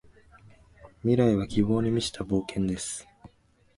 [1.03, 3.07] 未来は希望に満ちた冒険です。